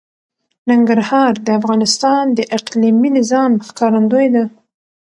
ننګرهار 0.69 1.33
د 1.45 1.47
افغانستان 1.59 2.23
د 2.37 2.39
اقلیمي 2.57 3.09
نظام 3.17 3.51
ښکارندوی 3.67 4.27
ده. 4.35 4.43